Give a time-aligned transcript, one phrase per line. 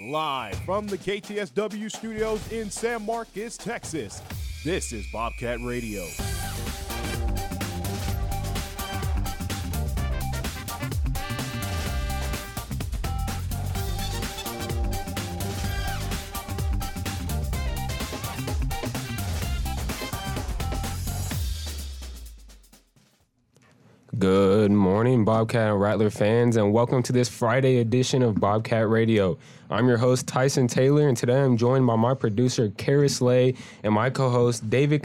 [0.00, 4.20] Live from the KTSW studios in San Marcos, Texas,
[4.64, 6.04] this is Bobcat Radio.
[25.24, 29.38] Bobcat and Rattler fans, and welcome to this Friday edition of Bobcat Radio.
[29.70, 33.94] I'm your host, Tyson Taylor, and today I'm joined by my producer, Karys Lay, and
[33.94, 35.02] my co host, David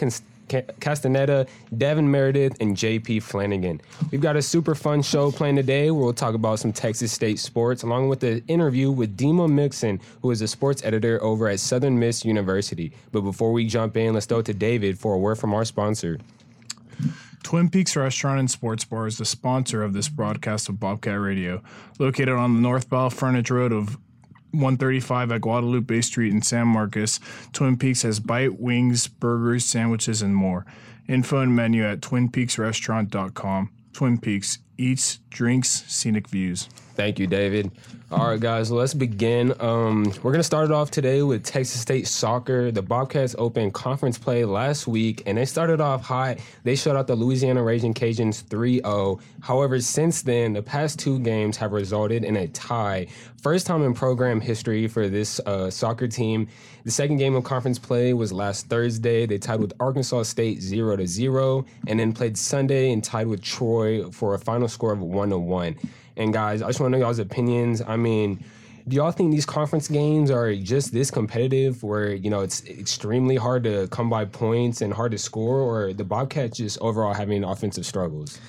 [0.79, 3.79] Castaneda, Daven Meredith, and JP Flanagan.
[4.11, 7.39] We've got a super fun show playing today where we'll talk about some Texas State
[7.39, 11.61] sports, along with an interview with Dima Mixon, who is a sports editor over at
[11.61, 12.91] Southern Miss University.
[13.13, 16.19] But before we jump in, let's it to David for a word from our sponsor.
[17.49, 21.63] Twin Peaks Restaurant and Sports Bar is the sponsor of this broadcast of Bobcat Radio.
[21.97, 23.97] Located on the northbound frontage road of
[24.51, 27.19] 135 at Guadalupe Street in San Marcos,
[27.51, 30.63] Twin Peaks has bite, wings, burgers, sandwiches, and more.
[31.07, 33.71] Info and menu at twinpeaksrestaurant.com.
[33.93, 36.69] Twin Peaks eats, drinks, scenic views.
[36.95, 37.71] Thank you, David.
[38.11, 39.53] All right, guys, let's begin.
[39.59, 42.71] Um, we're going to start it off today with Texas State soccer.
[42.71, 46.39] The Bobcats opened conference play last week, and they started off hot.
[46.63, 49.19] They shut out the Louisiana Raging Cajuns 3 0.
[49.41, 53.05] However, since then, the past two games have resulted in a tie.
[53.43, 56.47] First time in program history for this uh, soccer team.
[56.85, 59.25] The second game of conference play was last Thursday.
[59.27, 63.43] They tied with Arkansas State 0 to 0, and then played Sunday and tied with
[63.43, 65.75] Troy for a final score of 1 to 1.
[66.17, 67.81] And guys, I just want to know y'all's opinions.
[67.85, 68.43] I mean,
[68.87, 73.35] do y'all think these conference games are just this competitive where, you know, it's extremely
[73.35, 77.43] hard to come by points and hard to score, or the Bobcats just overall having
[77.43, 78.39] offensive struggles?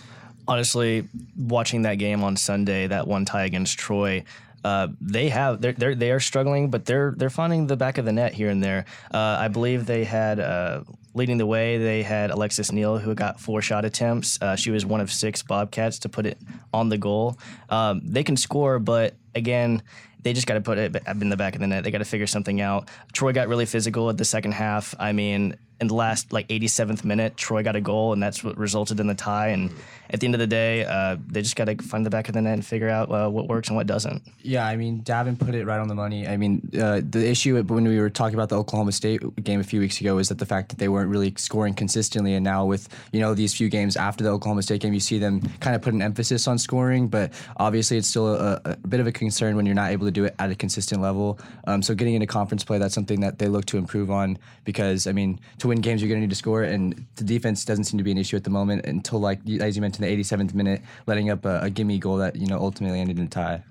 [0.49, 4.25] Honestly, watching that game on Sunday, that one tie against Troy,
[4.65, 8.05] uh, they have they're, they're they are struggling, but they're they're finding the back of
[8.05, 8.85] the net here and there.
[9.13, 10.83] Uh, I believe they had uh,
[11.15, 11.79] leading the way.
[11.79, 14.41] They had Alexis Neal who got four shot attempts.
[14.41, 16.39] Uh, she was one of six Bobcats to put it
[16.73, 17.39] on the goal.
[17.69, 19.83] Um, they can score, but again.
[20.23, 21.83] They just got to put it in the back of the net.
[21.83, 22.91] They got to figure something out.
[23.15, 24.95] Troy got really physical at the second half.
[24.99, 28.57] I mean, in the last like 87th minute, Troy got a goal, and that's what
[28.59, 29.49] resulted in the tie.
[29.49, 29.71] And
[30.11, 32.35] at the end of the day, uh, they just got to find the back of
[32.35, 34.23] the net and figure out uh, what works and what doesn't.
[34.43, 36.29] Yeah, I mean, Daven put it right on the money.
[36.29, 39.65] I mean, uh, the issue when we were talking about the Oklahoma State game a
[39.65, 42.67] few weeks ago is that the fact that they weren't really scoring consistently, and now
[42.67, 45.75] with you know these few games after the Oklahoma State game, you see them kind
[45.75, 47.09] of put an emphasis on scoring.
[47.09, 50.13] But obviously, it's still a, a bit of a concern when you're not able to
[50.13, 51.39] do it at a consistent level.
[51.67, 55.07] Um, so getting into conference play, that's something that they look to improve on because
[55.07, 57.85] I mean, to win games, you're going to need to score, and the defense doesn't
[57.85, 60.53] seem to be an issue at the moment until like as you mentioned, the 87th
[60.53, 63.63] minute, letting up a, a gimme goal that you know ultimately ended in a tie.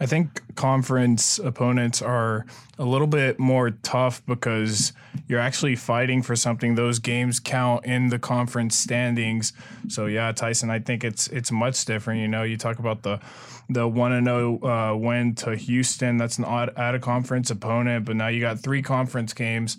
[0.00, 2.44] I think conference opponents are
[2.78, 4.92] a little bit more tough because
[5.28, 6.74] you're actually fighting for something.
[6.74, 9.52] Those games count in the conference standings.
[9.88, 12.20] So yeah, Tyson, I think it's it's much different.
[12.20, 13.20] You know, you talk about the
[13.68, 16.18] the one and zero uh, win to Houston.
[16.18, 19.76] That's an odd out of conference opponent, but now you got three conference games,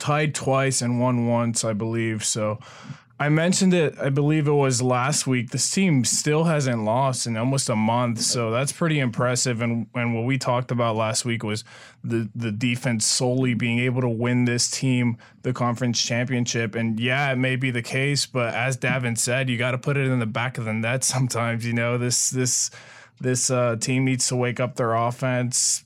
[0.00, 2.24] tied twice and won once, I believe.
[2.24, 2.58] So
[3.20, 5.50] I mentioned it, I believe it was last week.
[5.50, 9.60] This team still hasn't lost in almost a month, so that's pretty impressive.
[9.60, 11.62] And and what we talked about last week was
[12.02, 16.74] the the defense solely being able to win this team the conference championship.
[16.74, 19.98] And yeah, it may be the case, but as Daven said, you got to put
[19.98, 21.66] it in the back of the net sometimes.
[21.66, 22.70] You know, this this
[23.20, 25.84] this uh, team needs to wake up their offense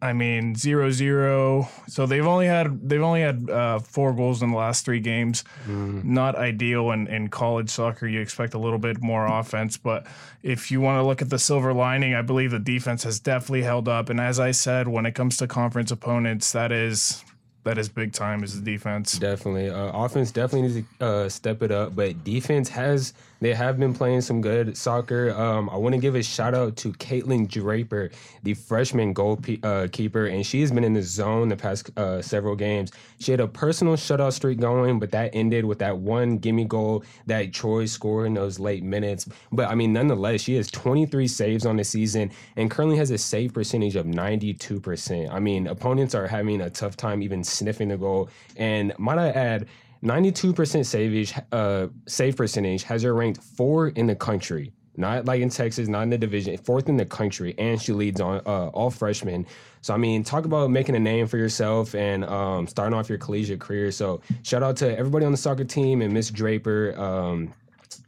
[0.00, 1.68] I mean, zero zero.
[1.88, 5.44] So they've only had they've only had uh, four goals in the last three games.
[5.66, 6.04] Mm.
[6.04, 8.06] Not ideal in, in college soccer.
[8.06, 10.06] You expect a little bit more offense, but
[10.42, 13.62] if you want to look at the silver lining, I believe the defense has definitely
[13.62, 14.08] held up.
[14.08, 17.24] And as I said, when it comes to conference opponents, that is
[17.64, 19.18] that is big time is the defense.
[19.18, 23.78] Definitely, uh, offense definitely needs to uh, step it up, but defense has they have
[23.78, 25.30] been playing some good soccer.
[25.34, 28.10] Um, I want to give a shout out to Caitlin Draper,
[28.42, 32.56] the freshman goalkeeper, uh, and she has been in the zone the past uh, several
[32.56, 32.90] games.
[33.20, 37.04] She had a personal shutout streak going, but that ended with that one gimme goal
[37.26, 39.28] that Troy scored in those late minutes.
[39.52, 43.18] But I mean, nonetheless, she has 23 saves on the season and currently has a
[43.18, 45.30] save percentage of 92%.
[45.30, 48.30] I mean, opponents are having a tough time even sniffing the goal.
[48.56, 49.66] And might I add,
[50.04, 54.72] 92% savage, uh, save percentage has her ranked four in the country.
[54.96, 58.20] Not like in Texas, not in the division, fourth in the country, and she leads
[58.20, 59.44] on uh, all freshmen.
[59.80, 63.18] So I mean, talk about making a name for yourself and um, starting off your
[63.18, 63.90] collegiate career.
[63.90, 66.94] So shout out to everybody on the soccer team and Miss Draper.
[66.96, 67.52] Um,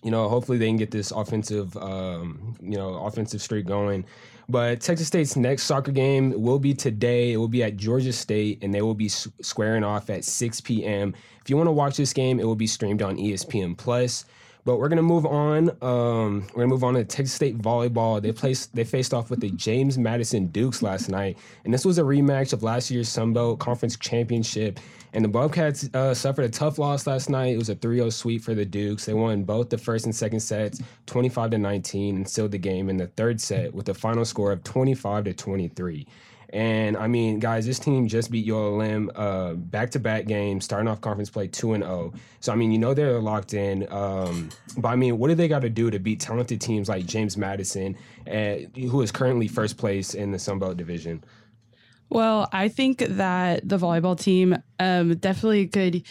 [0.05, 4.05] you know, hopefully they can get this offensive, um, you know, offensive streak going.
[4.49, 7.33] But Texas State's next soccer game will be today.
[7.33, 11.15] It will be at Georgia State, and they will be squaring off at 6 p.m.
[11.43, 14.25] If you want to watch this game, it will be streamed on ESPN Plus.
[14.67, 15.71] But we're gonna move on.
[15.81, 18.21] Um, we're gonna move on to Texas State volleyball.
[18.21, 21.99] They placed they faced off with the James Madison Dukes last night, and this was
[21.99, 24.81] a rematch of last year's Sun Belt Conference Championship.
[25.13, 27.55] And the Bobcats uh, suffered a tough loss last night.
[27.55, 29.07] It was a 3-0 sweep for the Dukes.
[29.07, 32.91] They won both the first and second sets, 25 to 19, and sealed the game
[32.91, 36.07] in the third set with a final score of 25 to 23.
[36.51, 41.29] And I mean, guys, this team just beat ULM uh, back-to-back games, starting off conference
[41.29, 42.13] play two and zero.
[42.15, 42.19] Oh.
[42.41, 43.87] So I mean, you know they're locked in.
[43.93, 47.07] Um, but I mean, what do they got to do to beat talented teams like
[47.07, 47.97] James Madison,
[48.31, 51.25] uh, who is currently first place in the Sun Belt division?
[52.09, 56.05] Well, I think that the volleyball team um, definitely could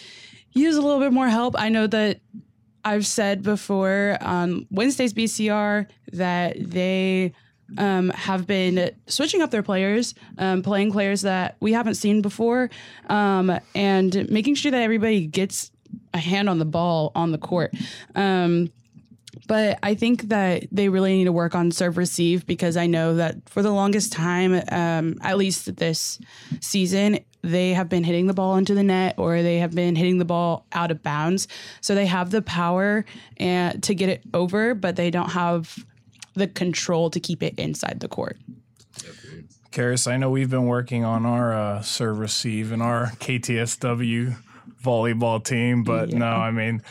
[0.52, 1.56] use a little bit more help.
[1.58, 2.20] I know that
[2.84, 7.34] I've said before on Wednesday's BCR that they
[7.78, 12.70] um, have been switching up their players, um, playing players that we haven't seen before,
[13.08, 15.72] um, and making sure that everybody gets
[16.14, 17.74] a hand on the ball on the court.
[18.16, 18.72] Um,
[19.48, 23.16] but I think that they really need to work on serve receive because I know
[23.16, 26.20] that for the longest time, um, at least this
[26.62, 30.18] season, they have been hitting the ball into the net or they have been hitting
[30.18, 31.48] the ball out of bounds.
[31.82, 33.06] So they have the power
[33.38, 35.86] and to get it over, but they don't have
[36.36, 38.38] the control to keep it inside the court.
[39.72, 44.38] Karys, I know we've been working on our uh, serve receive and our KTSW
[44.82, 46.20] volleyball team, but yeah.
[46.20, 46.82] no, I mean,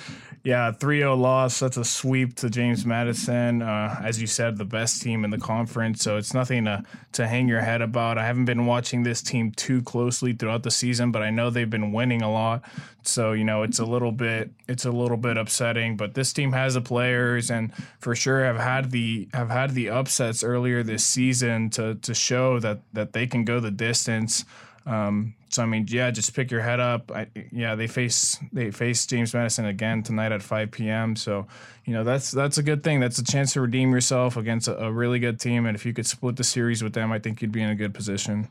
[0.44, 1.61] yeah, 3 0 loss.
[1.61, 3.62] That's a sweep to James Madison.
[3.62, 6.02] Uh, as you said, the best team in the conference.
[6.02, 8.19] So it's nothing to, to hang your head about.
[8.19, 11.69] I haven't been watching this team too closely throughout the season, but I know they've
[11.69, 12.62] been winning a lot.
[13.05, 15.96] So, you know, it's a little bit it's a little bit upsetting.
[15.96, 19.88] But this team has the players and for sure have had the have had the
[19.88, 24.44] upsets earlier this season to to show that that they can go the distance.
[24.85, 27.12] Um, so I mean, yeah, just pick your head up.
[27.12, 31.14] I, yeah, they face they face James Madison again tonight at 5 p.m.
[31.14, 31.46] So
[31.84, 32.98] you know that's that's a good thing.
[32.98, 35.64] That's a chance to redeem yourself against a, a really good team.
[35.66, 37.76] And if you could split the series with them, I think you'd be in a
[37.76, 38.48] good position.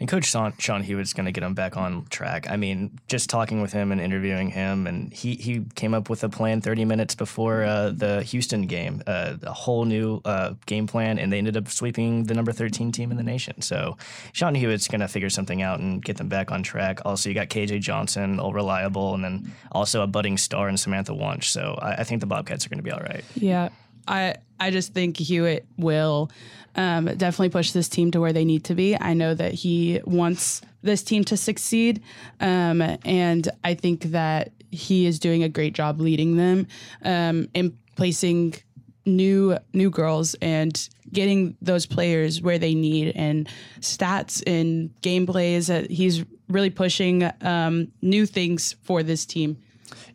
[0.00, 2.50] And Coach Sean, Sean Huiet's going to get him back on track.
[2.50, 6.24] I mean, just talking with him and interviewing him, and he, he came up with
[6.24, 10.88] a plan 30 minutes before uh, the Houston game, uh, a whole new uh, game
[10.88, 13.62] plan, and they ended up sweeping the number 13 team in the nation.
[13.62, 13.96] So
[14.32, 17.00] Sean Huiet's going to figure something out and get them back on track.
[17.04, 21.14] Also, you got KJ Johnson, all reliable, and then also a budding star in Samantha
[21.14, 21.48] Wunsch.
[21.48, 23.24] So I, I think the Bobcats are going to be all right.
[23.36, 23.68] Yeah.
[24.06, 26.30] I I just think Huiet will
[26.76, 28.96] um, definitely push this team to where they need to be.
[28.98, 32.02] I know that he wants this team to succeed,
[32.40, 36.66] um, and I think that he is doing a great job leading them
[37.04, 38.54] um, and placing
[39.06, 43.48] new new girls and getting those players where they need and
[43.80, 45.70] stats and gameplays.
[45.70, 49.56] Uh, he's really pushing um, new things for this team.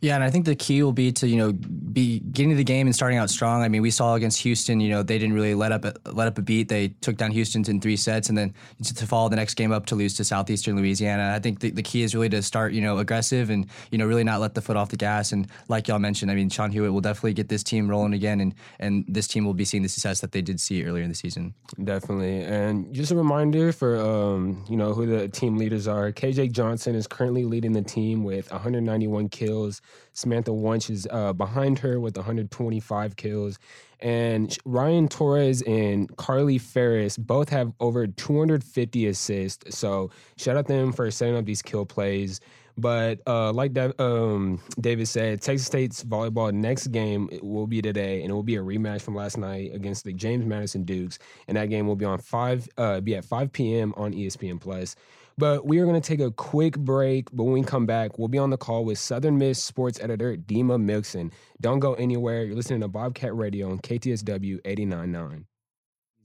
[0.02, 2.64] Yeah, and I think the key will be to you know be getting to the
[2.64, 3.64] game and starting out strong.
[3.64, 6.28] I mean, we saw against Houston, you know, they didn't really let up a, let
[6.28, 6.70] up a beat.
[6.70, 8.54] They took down Houston in three sets, and then
[8.84, 11.34] to follow the next game up to lose to Southeastern Louisiana.
[11.36, 14.06] I think the, the key is really to start you know aggressive and you know
[14.06, 15.34] really not let the foot off the gas.
[15.34, 18.40] And like y'all mentioned, I mean, Sean Huiet will definitely get this team rolling again,
[18.40, 21.10] and and this team will be seeing the success that they did see earlier in
[21.10, 21.54] the season.
[21.84, 26.12] Definitely, and just a reminder for um, you know who the team leaders are.
[26.12, 29.82] KJ Johnson is currently leading the team with 191 kills.
[30.14, 33.60] Samantha Wunsch is uh, behind her with 125 kills.
[34.00, 39.78] And Ryan Torres and Carly Ferris both have over 250 assists.
[39.78, 42.40] So shout out to them for setting up these kill plays.
[42.80, 48.32] But uh, like um, David said, Texas State's volleyball next game will be today, and
[48.32, 51.20] it will be a rematch from last night against the James Madison Dukes.
[51.50, 53.94] And that game will be on five, uh, be at 5 p.m.
[53.98, 54.96] on ESPN Plus.
[55.40, 57.30] But we are going to take a quick break.
[57.32, 60.36] But when we come back, we'll be on the call with Southern Miss sports editor
[60.36, 61.32] Dima Mixon.
[61.62, 62.44] Don't go anywhere.
[62.44, 65.30] You're listening to Bobcat Radio on KTSW 89.9.
[65.30, 65.46] Ladies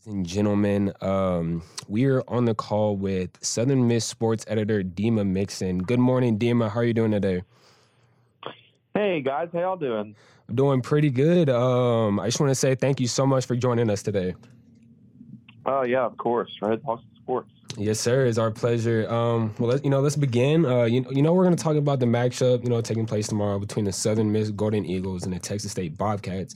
[0.06, 5.78] and gentlemen, um, we are on the call with Southern Miss sports editor Dima Mixon.
[5.78, 6.68] Good morning, Dima.
[6.68, 7.42] How are you doing today?
[8.94, 10.16] Hey guys, how y'all doing?
[10.52, 11.48] Doing pretty good.
[11.48, 14.34] Um, I just want to say thank you so much for joining us today.
[15.66, 16.50] Oh uh, yeah, of course.
[16.60, 17.50] Right, talk sports.
[17.76, 18.26] Yes, sir.
[18.26, 19.10] It's our pleasure.
[19.10, 20.64] Um, well, let, you know, let's begin.
[20.64, 23.26] Uh, you, you know, we're going to talk about the matchup, you know, taking place
[23.26, 26.54] tomorrow between the Southern Miss Golden Eagles and the Texas State Bobcats.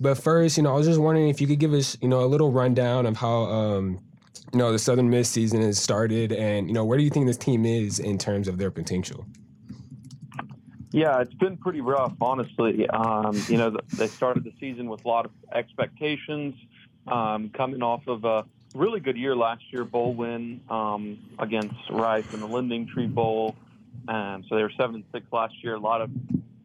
[0.00, 2.20] But first, you know, I was just wondering if you could give us, you know,
[2.20, 4.00] a little rundown of how, um,
[4.52, 7.26] you know, the Southern Miss season has started, and you know, where do you think
[7.26, 9.26] this team is in terms of their potential?
[10.90, 12.88] Yeah, it's been pretty rough, honestly.
[12.88, 16.54] Um, you know, they started the season with a lot of expectations,
[17.08, 18.44] um, coming off of a
[18.74, 23.56] really good year last year, bowl win um, against Rice in the LendingTree Bowl.
[24.06, 25.74] Um, so they were seven and six last year.
[25.74, 26.10] A lot of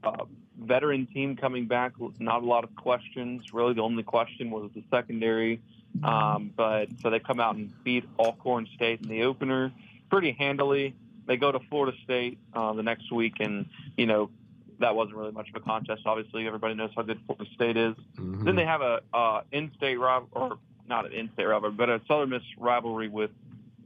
[0.04, 0.26] uh,
[0.58, 1.94] veteran team coming back.
[2.20, 3.54] Not a lot of questions.
[3.54, 5.62] Really, the only question was the secondary.
[6.04, 9.72] Um, but so they come out and beat Alcorn State in the opener
[10.10, 10.96] pretty handily.
[11.26, 14.30] They go to Florida State uh, the next week, and you know
[14.80, 16.02] that wasn't really much of a contest.
[16.06, 17.96] Obviously, everybody knows how good Florida State is.
[18.16, 18.44] Mhm.
[18.44, 20.58] Then they have a uh, in-state rival, or
[20.88, 23.32] not an in-state rivalry, but a Southern Miss rivalry with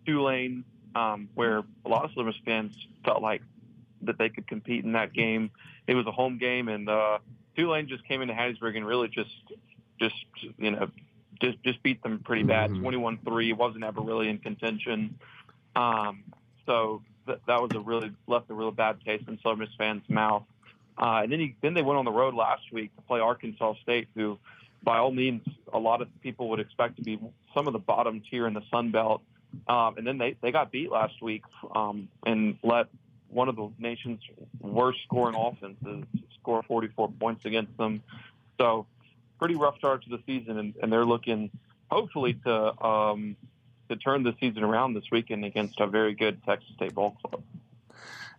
[0.05, 0.63] Tulane,
[0.95, 2.75] um, where a lot of Southern Miss fans
[3.05, 3.41] felt like
[4.01, 5.49] that they could compete in that game.
[5.87, 7.19] It was a home game, and uh,
[7.55, 9.29] Tulane just came into Hattiesburg and really just,
[9.99, 10.15] just
[10.57, 10.89] you know,
[11.41, 12.81] just just beat them pretty bad, Mhm.
[12.81, 13.53] twenty-one-three.
[13.53, 15.19] wasn't ever really in contention.
[15.75, 16.23] Um,
[16.65, 20.07] so th- that was a really left a really bad taste in Southern Miss fans'
[20.09, 20.43] mouth.
[20.97, 23.75] Uh, and then he, then they went on the road last week to play Arkansas
[23.83, 24.39] State, who,
[24.87, 25.41] by all means,
[25.73, 27.19] a lot of people would expect to be
[27.53, 29.21] some of the bottom tier in the Sun Belt.
[29.67, 31.43] Um, and then they, they got beat last week
[31.75, 32.87] um, and let
[33.27, 34.21] one of the nation's
[34.61, 36.05] worst scoring offenses
[36.39, 38.01] score 44 points against them.
[38.57, 38.85] So
[39.37, 41.51] pretty rough start to the season, and, and they're looking
[41.91, 43.35] hopefully to um,
[43.89, 47.43] to turn the season around this weekend against a very good Texas State ball club.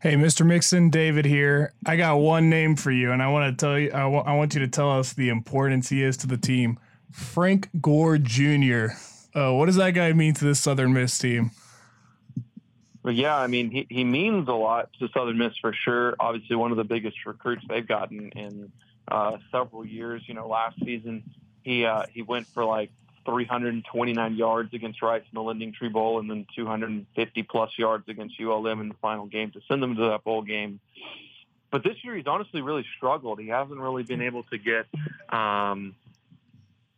[0.00, 0.46] Hey, Mr.
[0.46, 1.72] Mixon, David here.
[1.84, 3.90] I got one name for you, and I want to tell you.
[3.90, 6.78] I want you to tell us the importance he is to the team.
[7.10, 8.90] Frank Gore Jr.
[9.34, 11.50] Uh, what does that guy mean to this Southern Miss team?
[13.02, 16.14] But yeah, I mean, he, he means a lot to Southern Miss for sure.
[16.20, 18.70] Obviously, one of the biggest recruits they've gotten in
[19.08, 20.22] uh, several years.
[20.26, 21.24] You know, last season
[21.64, 22.92] he uh, he went for like
[23.28, 28.80] 329 yards against Rice in the LendingTree Bowl, and then 250 plus yards against ULM
[28.80, 30.80] in the final game to send them to that bowl game.
[31.70, 33.38] But this year, he's honestly really struggled.
[33.38, 34.86] He hasn't really been able to get
[35.28, 35.94] um,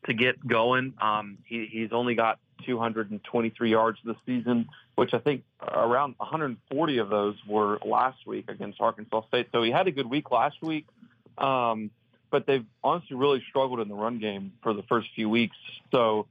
[0.06, 0.94] to get going.
[1.00, 7.08] Um, he, he's only got 223 yards this season, which I think around 140 of
[7.08, 9.48] those were last week against Arkansas State.
[9.50, 10.86] So he had a good week last week,
[11.38, 11.90] um,
[12.30, 15.56] but they've honestly really struggled in the run game for the first few weeks.
[15.90, 16.26] So,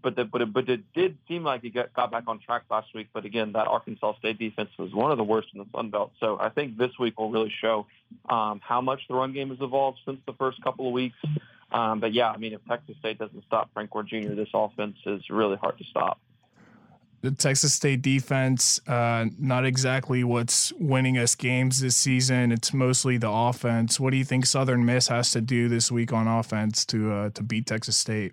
[0.00, 2.62] but the, but it, but it did seem like he got, got back on track
[2.70, 3.08] last week.
[3.12, 6.12] But again, that Arkansas State defense was one of the worst in the Sun Belt.
[6.20, 7.86] So I think this week will really show
[8.28, 11.16] um, how much the run game has evolved since the first couple of weeks.
[11.72, 14.96] Um, but yeah, I mean, if Texas State doesn't stop Frank Gore Jr., this offense
[15.06, 16.20] is really hard to stop.
[17.22, 22.50] The Texas State defense, uh, not exactly what's winning us games this season.
[22.50, 24.00] It's mostly the offense.
[24.00, 27.30] What do you think Southern Miss has to do this week on offense to uh,
[27.30, 28.32] to beat Texas State?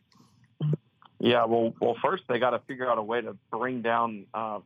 [1.19, 4.59] Yeah, well, well, first they got to figure out a way to bring down uh,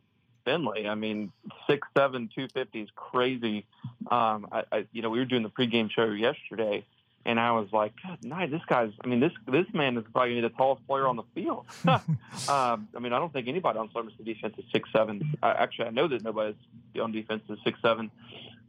[0.46, 0.88] Finley.
[0.88, 1.30] I mean,
[1.68, 3.66] six seven two fifty is crazy.
[4.10, 6.86] Um, I, I, you know, we were doing the pregame show yesterday,
[7.26, 8.92] and I was like, God, night, this guy's.
[9.02, 11.66] I mean, this this man is probably the tallest player on the field.
[11.86, 12.08] um,
[12.48, 15.34] I mean, I don't think anybody on Southern Miss defense is six seven.
[15.42, 16.54] I, actually, I know that nobody
[17.00, 18.10] on defense is six seven.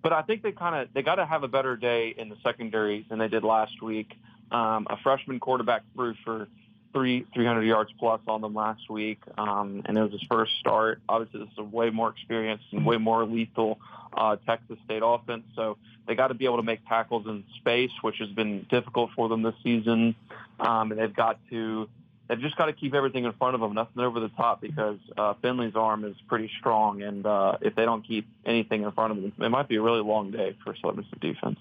[0.01, 2.37] But I think they kind of they got to have a better day in the
[2.43, 4.13] secondary than they did last week.
[4.51, 6.47] Um, a freshman quarterback threw for
[6.95, 11.01] three 300 yards plus on them last week, um, and it was his first start.
[11.09, 13.79] Obviously, this is a way more experienced and way more lethal
[14.15, 15.43] uh, Texas State offense.
[15.55, 19.11] So they got to be able to make tackles in space, which has been difficult
[19.13, 20.15] for them this season.
[20.57, 21.89] Um, and they've got to
[22.29, 24.97] they've just got to keep everything in front of them, nothing over the top, because
[25.17, 29.11] uh, Finley's arm is pretty strong, and uh, if they don't keep anything in front
[29.11, 31.59] of them, it might be a really long day for Southern defense.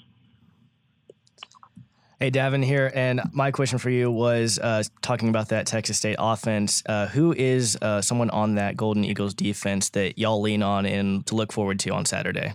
[2.24, 6.16] Hey, Daven here, and my question for you was uh, talking about that Texas State
[6.18, 6.82] offense.
[6.86, 11.26] Uh, who is uh, someone on that Golden Eagles defense that y'all lean on and
[11.26, 12.54] to look forward to on Saturday?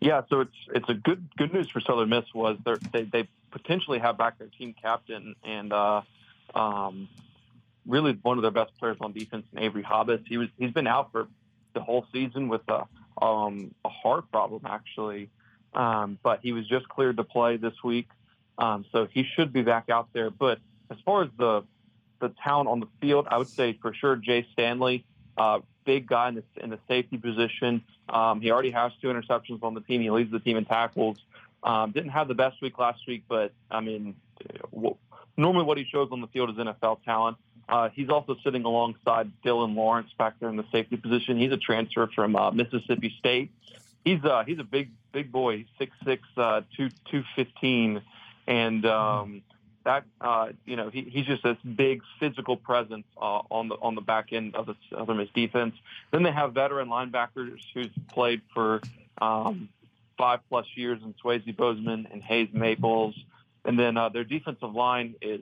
[0.00, 2.58] Yeah, so it's it's a good good news for Southern Miss was
[2.92, 6.00] they they potentially have back their team captain and uh,
[6.52, 7.08] um,
[7.86, 10.26] really one of their best players on defense, Avery Hobbs.
[10.26, 11.28] He was he's been out for
[11.72, 12.82] the whole season with a
[13.24, 15.30] um, a heart problem actually,
[15.72, 18.08] um, but he was just cleared to play this week,
[18.58, 20.30] um, so he should be back out there.
[20.30, 20.58] But
[20.90, 21.64] as far as the
[22.20, 25.04] the talent on the field, I would say for sure Jay Stanley,
[25.38, 27.82] uh, big guy in the in the safety position.
[28.08, 30.00] Um, he already has two interceptions on the team.
[30.00, 31.18] He leads the team in tackles.
[31.62, 34.16] Um, didn't have the best week last week, but I mean,
[34.72, 34.96] w-
[35.36, 37.36] normally what he shows on the field is NFL talent.
[37.68, 41.38] Uh, he's also sitting alongside Dylan Lawrence back there in the safety position.
[41.38, 43.50] He's a transfer from uh, Mississippi State.
[44.04, 48.02] He's uh, he's a big big boy, six six, uh, two two fifteen,
[48.50, 49.42] and um,
[49.84, 53.94] that uh, you know he, he's just this big physical presence uh, on the on
[53.94, 55.74] the back end of the Southern Miss defense.
[56.10, 58.82] Then they have veteran linebackers who's played for
[59.22, 59.68] um,
[60.18, 63.14] five plus years in Swayze Bozeman and Hayes Maples.
[63.64, 65.40] And then uh, their defensive line is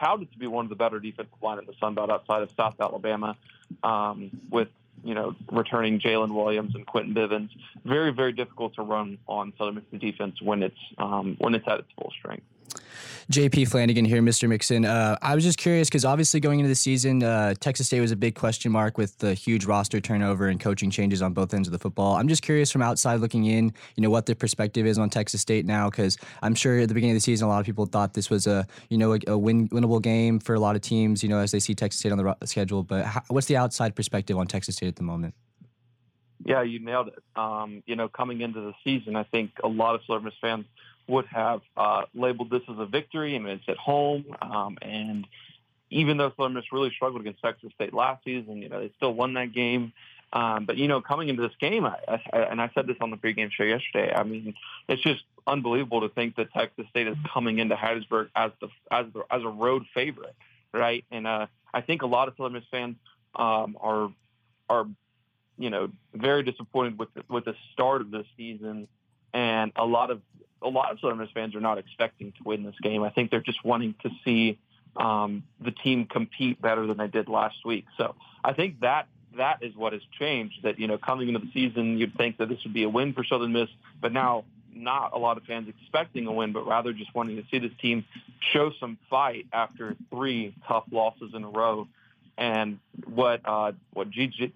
[0.00, 2.50] touted to be one of the better defensive line in the Sun Belt outside of
[2.56, 3.36] South Alabama,
[3.82, 4.68] um, with
[5.04, 7.50] you know returning Jalen Williams and Quentin Bivens.
[7.84, 11.80] Very very difficult to run on Southern Miss defense when it's um, when it's at
[11.80, 12.44] its full strength.
[13.30, 14.48] JP Flanagan here, Mr.
[14.48, 14.84] Mixon.
[14.84, 18.12] Uh, I was just curious because obviously going into the season, uh, Texas State was
[18.12, 21.66] a big question mark with the huge roster turnover and coaching changes on both ends
[21.66, 22.14] of the football.
[22.14, 25.40] I'm just curious from outside looking in, you know, what the perspective is on Texas
[25.40, 27.86] State now because I'm sure at the beginning of the season, a lot of people
[27.86, 30.82] thought this was a, you know, a, a win, winnable game for a lot of
[30.82, 32.84] teams, you know, as they see Texas State on the ro- schedule.
[32.84, 35.34] But how, what's the outside perspective on Texas State at the moment?
[36.44, 37.22] Yeah, you nailed it.
[37.34, 40.66] Um, you know, coming into the season, I think a lot of Southern fans
[41.08, 43.36] would have uh, labeled this as a victory.
[43.36, 45.26] I mean, it's at home, um, and
[45.90, 49.14] even though Southern Miss really struggled against Texas State last season, you know, they still
[49.14, 49.92] won that game.
[50.32, 53.10] Um, but you know, coming into this game, I, I, and I said this on
[53.10, 54.12] the pregame show yesterday.
[54.14, 54.54] I mean,
[54.88, 59.06] it's just unbelievable to think that Texas State is coming into Hattiesburg as the as
[59.14, 60.34] the as a road favorite,
[60.72, 61.04] right?
[61.12, 62.96] And uh, I think a lot of Southern Miss fans
[63.36, 64.10] um, are
[64.68, 64.86] are
[65.58, 68.88] you know very disappointed with the, with the start of this season,
[69.32, 70.20] and a lot of
[70.62, 73.02] a lot of Southern Miss fans are not expecting to win this game.
[73.02, 74.58] I think they're just wanting to see
[74.96, 77.84] um, the team compete better than they did last week.
[77.98, 80.62] So I think that that is what has changed.
[80.62, 83.12] That you know, coming into the season, you'd think that this would be a win
[83.12, 83.68] for Southern Miss,
[84.00, 84.44] but now
[84.76, 87.72] not a lot of fans expecting a win, but rather just wanting to see this
[87.80, 88.04] team
[88.52, 91.88] show some fight after three tough losses in a row.
[92.38, 94.52] And what uh, what GJ,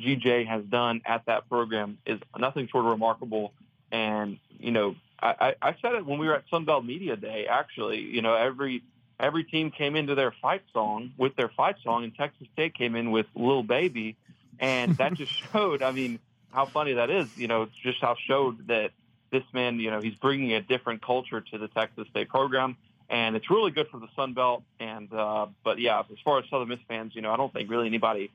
[0.00, 3.52] GJ has done at that program is nothing short of remarkable.
[3.92, 7.46] And you know, I, I said it when we were at Sun Belt Media Day.
[7.48, 8.82] Actually, you know, every
[9.18, 12.94] every team came into their fight song with their fight song, and Texas State came
[12.94, 14.16] in with "Little Baby,"
[14.58, 15.82] and that just showed.
[15.82, 16.18] I mean,
[16.52, 17.36] how funny that is.
[17.36, 18.92] You know, just how showed that
[19.30, 22.76] this man, you know, he's bringing a different culture to the Texas State program,
[23.08, 24.62] and it's really good for the Sun Belt.
[24.78, 27.70] And uh, but yeah, as far as Southern Miss fans, you know, I don't think
[27.70, 28.30] really anybody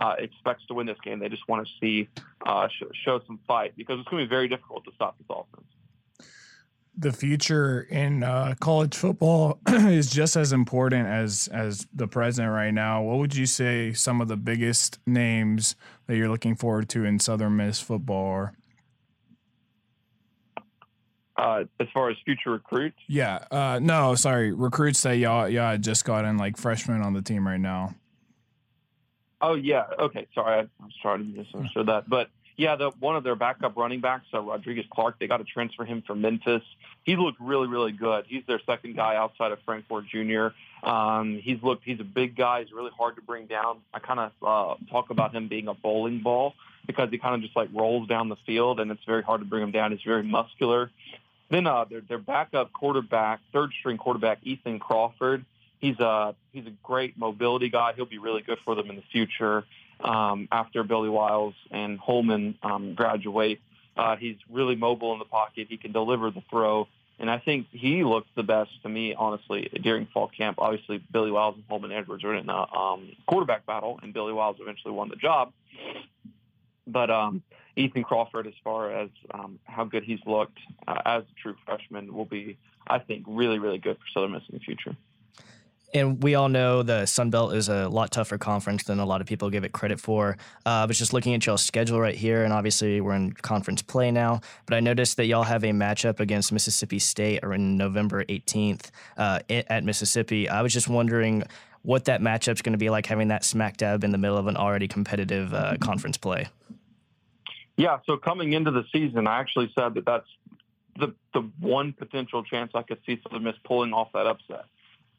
[0.00, 1.18] uh, expects to win this game.
[1.18, 2.08] They just want to see
[2.46, 5.26] uh, sh- show some fight because it's going to be very difficult to stop this
[5.28, 5.66] offense
[7.00, 12.72] the future in uh, college football is just as important as as the present right
[12.72, 13.02] now.
[13.02, 17.18] What would you say some of the biggest names that you're looking forward to in
[17.18, 18.52] Southern Miss football are?
[21.36, 22.98] Uh, as far as future recruits?
[23.08, 23.38] Yeah.
[23.50, 27.46] Uh, no, sorry, recruits that y'all y'all just got in like freshmen on the team
[27.46, 27.94] right now.
[29.40, 29.86] Oh yeah.
[29.98, 30.26] Okay.
[30.34, 33.74] Sorry, I, I was trying to misunderstood that, but yeah, the, one of their backup
[33.78, 36.62] running backs, uh, Rodrigues Clark, they got to transfer him from Memphis.
[37.04, 38.26] He looked really, really good.
[38.28, 40.48] He's their second guy outside of Frank Gore Jr.
[40.86, 41.84] Um, he's looked.
[41.84, 42.62] He's a big guy.
[42.62, 43.78] He's really hard to bring down.
[43.94, 46.52] I kind of uh, talk about him being a bowling ball
[46.86, 49.46] because he kind of just like rolls down the field, and it's very hard to
[49.46, 49.92] bring him down.
[49.92, 50.90] He's very muscular.
[51.48, 55.46] Then uh, their their backup quarterback, third string quarterback, Ethan Crawford.
[55.80, 57.94] He's a he's a great mobility guy.
[57.94, 59.64] He'll be really good for them in the future
[60.04, 63.60] um, after Billy Wiles and Holman um, graduate.
[63.96, 65.68] Uh, he's really mobile in the pocket.
[65.70, 66.86] He can deliver the throw.
[67.18, 70.56] And I think he looks the best to me, honestly, during fall camp.
[70.58, 74.56] Obviously, Billy Wiles and Holman Edwards were in a um, quarterback battle, and Billy Wiles
[74.58, 75.52] eventually won the job.
[76.86, 77.42] But um,
[77.76, 82.14] Ethan Crawford, as far as um, how good he's looked uh, as a true freshman,
[82.14, 84.96] will be, I think, really, really good for Southern Miss in the future
[85.92, 89.20] and we all know the Sun Belt is a lot tougher conference than a lot
[89.20, 90.36] of people give it credit for.
[90.64, 93.82] Uh, I was just looking at y'all's schedule right here, and obviously we're in conference
[93.82, 94.40] play now.
[94.66, 99.40] But I noticed that y'all have a matchup against Mississippi State on November 18th uh,
[99.48, 100.48] at Mississippi.
[100.48, 101.44] I was just wondering
[101.82, 104.46] what that matchup's going to be like, having that smack dab in the middle of
[104.46, 106.46] an already competitive uh, conference play.
[107.76, 110.28] Yeah, so coming into the season, I actually said that that's
[110.98, 114.66] the the one potential chance I could see Southern Miss pulling off that upset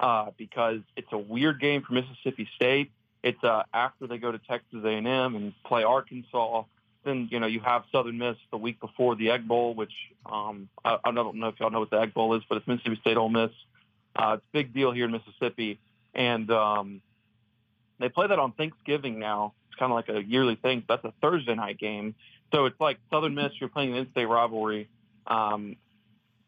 [0.02, 2.92] uh, because it's a weird game for Mississippi State.
[3.24, 6.64] It's uh, after they go to Texas A&M and play Arkansas.
[7.04, 9.94] Then you know you have Southern Miss the week before the Egg Bowl, which
[10.26, 12.68] um, I, I don't know if y'all know what the Egg Bowl is, but it's
[12.68, 13.52] Mississippi State Ole Miss.
[14.16, 15.80] Uh, it's a big deal here in Mississippi,
[16.14, 17.02] and um,
[18.00, 19.54] they play that on Thanksgiving now.
[19.70, 20.84] It's kind of like a yearly thing.
[20.88, 22.14] That's a Thursday night game,
[22.54, 23.52] so it's like Southern Miss.
[23.60, 24.88] You're playing an in-state rivalry.
[25.26, 25.76] Um,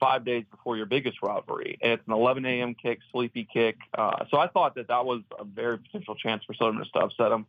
[0.03, 1.77] five days before your biggest rivalry.
[1.81, 2.75] And it's an 11 a.m.
[2.75, 3.77] kick, sleepy kick.
[3.97, 7.29] Uh, so I thought that that was a very potential chance for Southern to upset
[7.29, 7.45] them.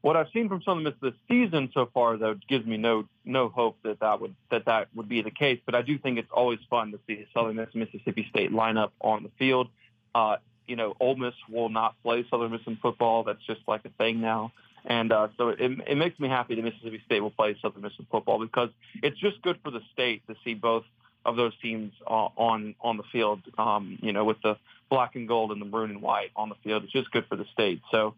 [0.00, 3.48] What I've seen from Southern Miss this season so far, though, gives me no no
[3.48, 5.60] hope that that would that that would be the case.
[5.64, 9.22] But I do think it's always fun to see Southern Miss Mississippi State lineup on
[9.22, 9.68] the field.
[10.14, 10.36] Uh,
[10.66, 13.22] you know, Ole Miss will not play Southern Miss in football.
[13.22, 14.52] That's just like a thing now.
[14.84, 17.92] And uh, so it, it makes me happy that Mississippi State will play Southern Miss
[17.98, 18.68] in football because
[19.02, 20.84] it's just good for the state to see both
[21.24, 23.40] of those teams uh, on on the field.
[23.58, 24.56] Um, you know, with the
[24.88, 27.36] black and gold and the maroon and white on the field, it's just good for
[27.36, 27.80] the state.
[27.90, 28.14] So,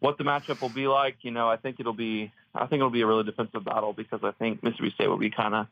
[0.00, 2.90] what the matchup will be like, you know, I think it'll be I think it'll
[2.90, 5.66] be a really defensive battle because I think Mississippi State will be kind of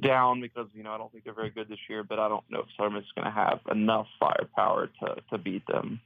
[0.00, 2.48] down because you know I don't think they're very good this year, but I don't
[2.50, 6.00] know if Southern is going to have enough firepower to to beat them.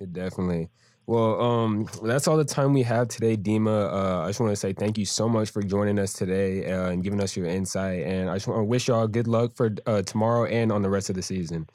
[0.00, 0.68] It definitely.
[1.06, 3.92] Well, um, that's all the time we have today, Dima.
[3.92, 6.90] Uh, I just want to say thank you so much for joining us today uh,
[6.90, 8.04] and giving us your insight.
[8.04, 10.90] And I just want to wish y'all good luck for uh, tomorrow and on the
[10.90, 11.68] rest of the season.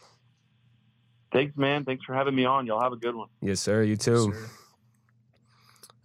[1.34, 1.84] Thanks, man.
[1.84, 2.66] Thanks for having me on.
[2.66, 3.28] Y'all have a good one.
[3.42, 3.84] Yes, sir.
[3.84, 4.34] You too.
[4.34, 4.50] Yes,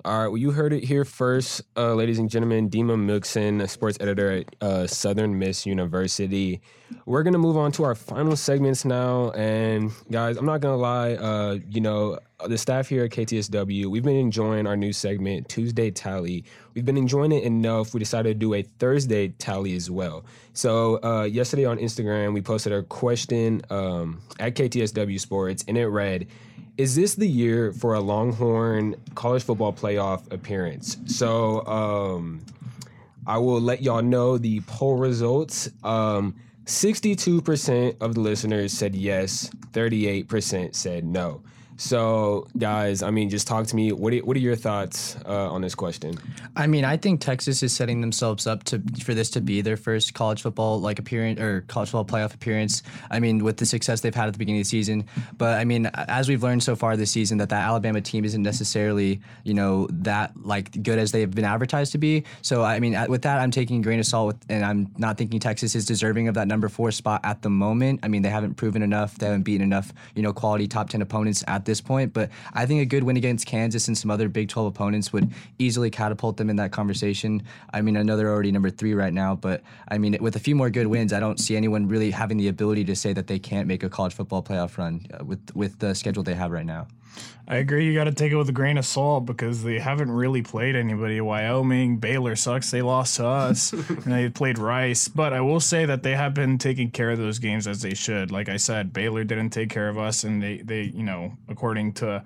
[0.05, 2.71] all right, well, you heard it here first, uh, ladies and gentlemen.
[2.71, 6.63] Dima Mixon, sports editor at uh, Southern Miss University.
[7.05, 11.13] We're gonna move on to our final segments now, and guys, I'm not gonna lie.
[11.13, 15.91] Uh, you know, the staff here at KTSW, we've been enjoying our new segment, Tuesday
[15.91, 16.45] Tally.
[16.75, 17.93] We've been enjoying it enough.
[17.93, 20.25] We decided to do a Thursday Tally as well.
[20.55, 25.89] So uh, yesterday on Instagram, we posted a question um, at KTSW Sports, and it
[25.89, 26.27] read
[26.81, 30.97] is this the year for a Longhorn college football playoff appearance?
[31.05, 32.41] So um,
[33.27, 35.69] I will let y'all know the poll results.
[35.85, 41.43] Um, 62% of the listeners said yes, 38% said no.
[41.81, 43.91] So, guys, I mean, just talk to me.
[43.91, 46.19] What are, what are your thoughts uh, on this question?
[46.55, 49.79] I mean, I think Texas is setting themselves up to for this to be their
[49.79, 52.83] first college football like appearance or college football playoff appearance.
[53.11, 55.07] I mean, with the success they've had at the beginning of the season,
[55.39, 58.43] but I mean, as we've learned so far this season, that that Alabama team isn't
[58.43, 62.25] necessarily you know that like good as they've been advertised to be.
[62.43, 65.17] So, I mean, with that, I'm taking a grain of salt, with, and I'm not
[65.17, 68.01] thinking Texas is deserving of that number four spot at the moment.
[68.03, 71.01] I mean, they haven't proven enough, they haven't beaten enough, you know, quality top ten
[71.01, 72.13] opponents at this point.
[72.13, 75.33] But I think a good win against Kansas and some other Big 12 opponents would
[75.59, 77.43] easily catapult them in that conversation.
[77.73, 80.41] I mean, I know they're already number three right now, but I mean, with a
[80.41, 83.29] few more good wins, I don't see anyone really having the ability to say that
[83.29, 86.51] they can't make a college football playoff run uh, with with the schedule they have
[86.51, 86.87] right now.
[87.51, 87.85] I agree.
[87.85, 90.77] You got to take it with a grain of salt because they haven't really played
[90.77, 91.21] anybody.
[91.21, 92.71] Wyoming, Baylor sucks.
[92.71, 95.09] They lost to us, and they played Rice.
[95.09, 97.95] But I will say that they have been taking care of those games as they
[97.95, 98.31] should.
[98.31, 101.95] Like I said, Baylor didn't take care of us, and they, they you know, according
[101.95, 102.25] to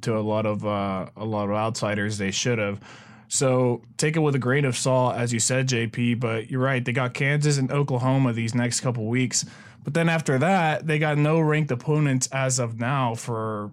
[0.00, 2.80] to a lot of uh, a lot of outsiders, they should have.
[3.28, 6.20] So take it with a grain of salt, as you said, JP.
[6.20, 6.82] But you're right.
[6.82, 9.44] They got Kansas and Oklahoma these next couple weeks.
[9.84, 13.72] But then after that, they got no ranked opponents as of now for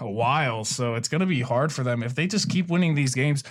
[0.00, 2.94] a while, so it's going to be hard for them if they just keep winning
[2.94, 3.44] these games.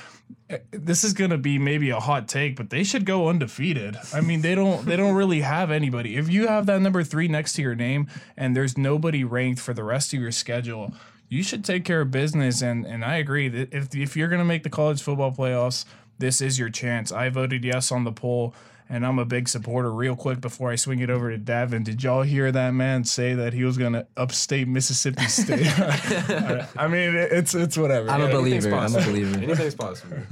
[0.49, 3.97] Eh, this is going to be maybe a hot take, but they should go undefeated.
[4.13, 6.15] I mean, they don't they don't really have anybody.
[6.17, 9.73] If you have that number 3 next to your name and there's nobody ranked for
[9.73, 10.93] the rest of your schedule,
[11.30, 14.39] you should take care of business and and I agree that if if you're going
[14.39, 15.86] to make the college football playoffs,
[16.19, 17.12] this is your chance.
[17.12, 18.54] I voted yes on the poll
[18.89, 19.91] and I'm a big supporter.
[19.91, 23.34] Real quick before I swing it over to Daven, did y'all hear that man say
[23.34, 25.67] that he was going to upstate Mississippi State?
[26.78, 28.10] I mean, it's it's whatever.
[28.10, 28.74] I'm yeah, a believer.
[28.74, 29.38] I'm a believer.
[29.38, 30.17] Anything's possible.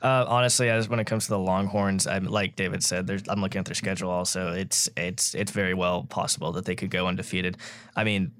[0.00, 3.10] Uh, honestly, as when it comes to the Longhorns, I'm like David said.
[3.28, 4.10] I'm looking at their schedule.
[4.10, 7.56] Also, it's it's it's very well possible that they could go undefeated.
[7.96, 8.30] I mean,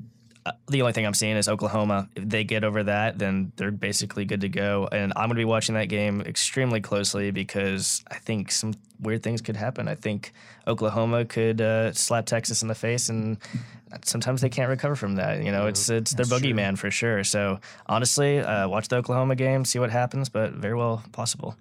[0.69, 2.09] the only thing I'm seeing is Oklahoma.
[2.15, 4.89] If they get over that, then they're basically good to go.
[4.91, 9.23] And I'm going to be watching that game extremely closely because I think some weird
[9.23, 9.89] things could happen.
[9.89, 10.33] I think
[10.67, 13.39] Oklahoma could uh, slap Texas in the face, and
[14.05, 15.43] sometimes they can't recover from that.
[15.43, 17.25] You know, it's it's their boogeyman for sure.
[17.25, 21.57] So honestly, uh, watch the Oklahoma game, see what happens, but very well possible.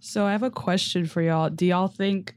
[0.00, 1.50] So I have a question for y'all.
[1.50, 2.34] Do y'all think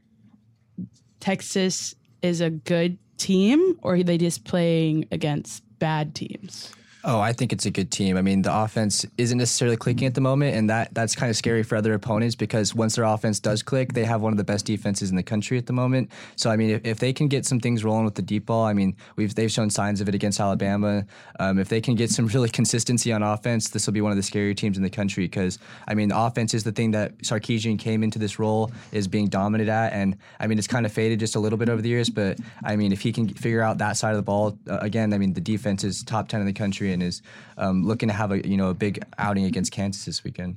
[1.20, 6.72] Texas is a good team, or are they just playing against bad teams?
[7.04, 8.16] Oh, I think it's a good team.
[8.16, 11.36] I mean, the offense isn't necessarily clicking at the moment, and that that's kind of
[11.36, 14.44] scary for other opponents because once their offense does click, they have one of the
[14.44, 16.10] best defenses in the country at the moment.
[16.34, 18.64] So, I mean, if, if they can get some things rolling with the deep ball,
[18.64, 21.06] I mean, we've they've shown signs of it against Alabama.
[21.38, 24.16] Um, if they can get some really consistency on offense, this will be one of
[24.16, 27.16] the scarier teams in the country because I mean, the offense is the thing that
[27.18, 30.92] Sarkisian came into this role is being dominant at, and I mean, it's kind of
[30.92, 32.10] faded just a little bit over the years.
[32.10, 35.12] But I mean, if he can figure out that side of the ball uh, again,
[35.12, 37.22] I mean, the defense is top ten in the country and is
[37.56, 40.56] um, looking to have a you know a big outing against Kansas this weekend.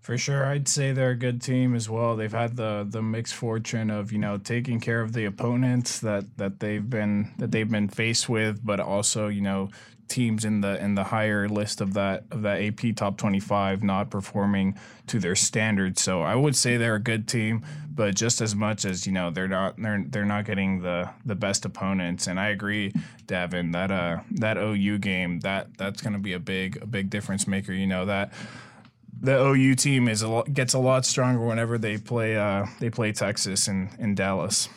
[0.00, 2.16] For sure, I'd say they're a good team as well.
[2.16, 6.24] They've had the the mixed fortune of you know taking care of the opponents that
[6.38, 9.68] that they've been that they've been faced with, but also you know
[10.08, 14.10] teams in the in the higher list of that of that AP top 25 not
[14.10, 14.74] performing
[15.06, 16.02] to their standards.
[16.02, 19.30] So I would say they're a good team, but just as much as you know
[19.30, 22.26] they're not they're they're not getting the the best opponents.
[22.26, 22.92] And I agree,
[23.26, 27.10] Daven, that uh that OU game that that's going to be a big a big
[27.10, 27.72] difference maker.
[27.72, 28.32] You know that
[29.20, 32.90] the OU team is a lot, gets a lot stronger whenever they play uh, they
[32.90, 34.68] play Texas in, in Dallas.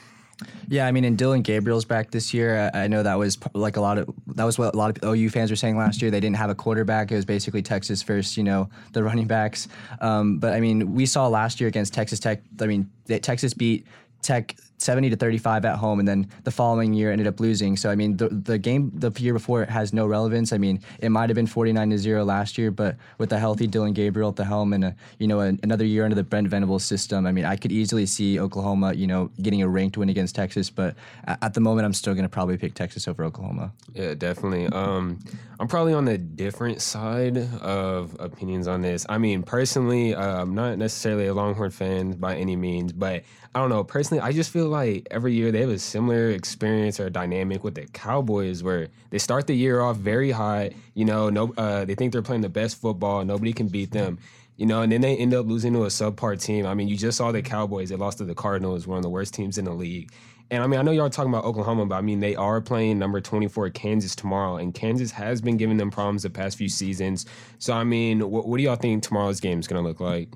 [0.68, 2.72] Yeah, I mean, and Dillon Gabriel's back this year.
[2.74, 5.30] I know that was like a lot of that was what a lot of OU
[5.30, 6.12] fans were saying last year.
[6.12, 7.12] They didn't have a quarterback.
[7.12, 9.68] It was basically Texas first, you know, the running backs.
[10.02, 12.42] Um, but I mean, we saw last year against Texas Tech.
[12.60, 12.90] I mean,
[13.22, 13.86] Texas beat
[14.24, 17.78] Tech 70 to 35 at home, and then the following year ended up losing.
[17.78, 20.52] So I mean, the the game the year before it has no relevance.
[20.52, 23.66] I mean, it might have been 49 to zero last year, but with a healthy
[23.66, 26.48] Dillon Gabriel at the helm and a, you know a, another year under the Brent
[26.48, 30.10] Venables system, I mean, I could easily see Oklahoma, you know, getting a ranked win
[30.10, 30.70] against Texas.
[30.70, 33.72] But at, the moment, I'm still going to probably pick Texas over Oklahoma.
[33.94, 34.68] Yeah, definitely.
[34.68, 35.20] Um,
[35.60, 39.06] I'm probably on the different side of opinions on this.
[39.08, 43.24] I mean, personally, uh, I'm not necessarily a Longhorn fan by any means, but
[43.56, 43.84] I don't know.
[43.84, 47.76] Personally, I just feel like every year they have a similar experience or dynamic with
[47.76, 50.72] the Cowboys, where they start the year off very hot.
[50.94, 53.24] You know, no, uh, they think they're playing the best football.
[53.26, 54.20] Nobody can beat them.
[54.58, 56.66] You know, and then they end up losing to a subpar team.
[56.66, 57.90] I mean, you just saw the Cowboys.
[57.90, 60.12] They lost to the Cardinals, one of the worst teams in the league.
[60.52, 62.62] And I mean, I know y'all are talking about Oklahoma, but I mean, they are
[62.62, 66.70] playing number 24 Kansas tomorrow, and Kansas has been giving them problems the past few
[66.70, 67.26] seasons.
[67.58, 70.30] So, I mean, what, what do y'all think tomorrow's game is going to look like?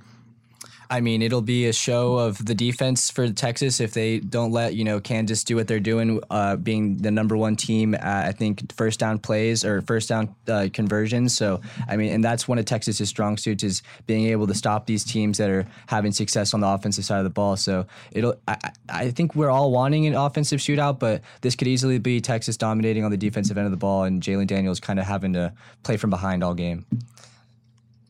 [0.89, 4.73] I mean, it'll be a show of the defense for Texas if they don't let
[4.76, 7.93] you know Kansas do what they're doing, uh, being the number one team.
[7.93, 11.36] At, I think first down plays or first down uh, conversions.
[11.36, 14.86] So I mean, and that's one of Texas's strong suits is being able to stop
[14.86, 17.58] these teams that are having success on the offensive side of the ball.
[17.58, 18.36] So it'll.
[18.47, 22.56] I- I think we're all wanting an offensive shootout, but this could easily be Texas
[22.56, 25.52] dominating on the defensive end of the ball and Jalon Daniels kind of having to
[25.84, 26.86] play from behind all game.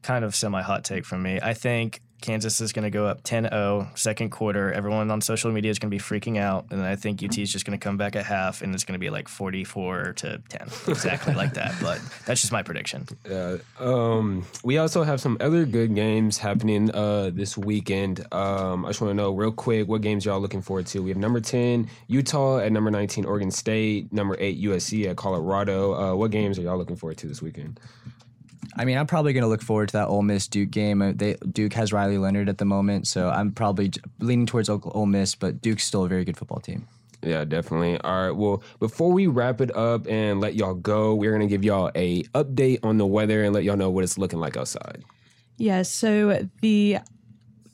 [0.04, 1.40] kind of semi hot take from me.
[1.42, 4.72] I think Kansas is going to go up 10-0 second quarter.
[4.72, 7.52] Everyone on social media is going to be freaking out, and I think UT is
[7.52, 10.42] just going to come back at half, and it's going to be like 44 to
[10.50, 11.76] 10, exactly like that.
[11.88, 13.08] But that's just my prediction.
[13.30, 18.22] Uh, um, we also have some other good games happening uh, this weekend.
[18.34, 21.02] Um, I just want to know real quick what games y'all looking forward to.
[21.02, 25.94] We have number 10, Utah at number 19, Oregon State, number 8, USC at Colorado.
[25.94, 27.80] Uh, what games are y'all looking forward to this weekend?
[28.78, 31.02] I mean, I'm probably going to look forward to that Ole Miss Duke game.
[31.02, 35.00] Uh, They, Duke has Riley Leonard at the moment, so I'm probably leaning towards Oklahoma-
[35.00, 36.88] Ole Miss, but Duke's still a very good football team.
[37.24, 38.00] Yeah, definitely.
[38.02, 38.32] All right.
[38.36, 42.22] Well, before we wrap it up and let y'all go, we're gonna give y'all a
[42.36, 45.04] update on the weather and let y'all know what it's looking like outside.
[45.58, 45.90] Yes.
[45.90, 47.00] so the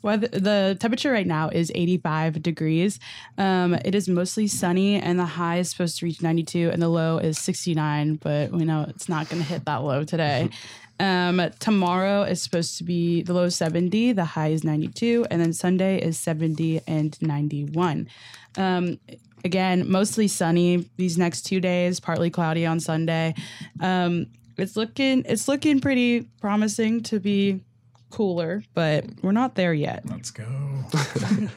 [0.02, 3.00] weather, the temperature right now is 85 degrees.
[3.38, 6.88] Um, it is mostly sunny, and the high is supposed to reach 92, and the
[6.90, 8.16] low is 69.
[8.16, 10.50] But we know it's not going to hit that low today.
[11.04, 15.52] Um, tomorrow is supposed to be the low 70, the high is 92, and then
[15.52, 18.08] Sunday is 70 and 91.
[18.56, 18.98] Um,
[19.44, 23.36] again, mostly sunny these next two days, partly cloudy on Sunday.
[23.82, 27.60] Um, it's looking it's looking pretty promising to be
[28.14, 30.04] cooler, but we're not there yet.
[30.06, 30.46] Let's go.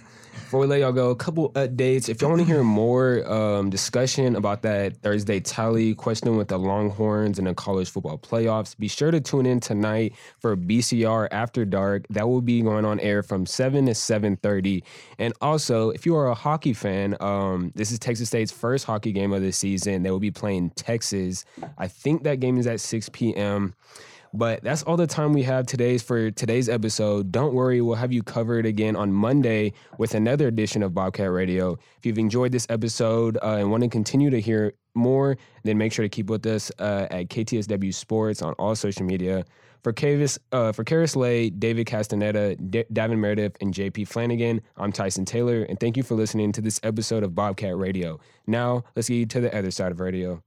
[0.47, 2.09] Before we let y'all go, a couple updates.
[2.09, 6.57] If y'all want to hear more um, discussion about that Thursday tally question with the
[6.57, 11.65] Longhorns and the college football playoffs, be sure to tune in tonight for BCR After
[11.65, 12.07] Dark.
[12.11, 14.85] That will be going on air from seven to seven thirty.
[15.19, 19.11] And also, if you are a hockey fan, um, this is Texas State's first hockey
[19.11, 20.05] game of the season.
[20.05, 21.45] They will be playing Texas.
[21.77, 23.75] I think that game is at six p.m.
[24.37, 27.33] But that's all the time we have today for today's episode.
[27.33, 31.79] Don't worry, we'll have you covered again on Monday with another edition of Bobcat Radio.
[31.97, 35.91] If you've enjoyed this episode uh, and want to continue to hear more, then make
[35.91, 39.43] sure to keep with us uh, at KTSW Sports on all social media.
[39.83, 44.93] For Kavis, uh, for Karys Lay, David Castaneda, D- Daven Meredith, and JP Flanagan, I'm
[44.93, 48.21] Tyson Taylor, and thank you for listening to this episode of Bobcat Radio.
[48.47, 50.43] Now, let's get you to the other side of radio.